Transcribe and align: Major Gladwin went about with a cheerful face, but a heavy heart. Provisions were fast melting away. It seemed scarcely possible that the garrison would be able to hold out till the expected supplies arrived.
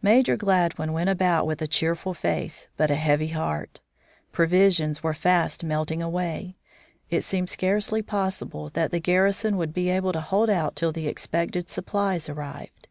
Major 0.00 0.36
Gladwin 0.36 0.92
went 0.92 1.10
about 1.10 1.48
with 1.48 1.60
a 1.60 1.66
cheerful 1.66 2.14
face, 2.14 2.68
but 2.76 2.92
a 2.92 2.94
heavy 2.94 3.26
heart. 3.30 3.80
Provisions 4.30 5.02
were 5.02 5.12
fast 5.12 5.64
melting 5.64 6.00
away. 6.00 6.54
It 7.10 7.22
seemed 7.22 7.50
scarcely 7.50 8.00
possible 8.00 8.68
that 8.74 8.92
the 8.92 9.00
garrison 9.00 9.56
would 9.56 9.74
be 9.74 9.88
able 9.90 10.12
to 10.12 10.20
hold 10.20 10.48
out 10.48 10.76
till 10.76 10.92
the 10.92 11.08
expected 11.08 11.68
supplies 11.68 12.28
arrived. 12.28 12.86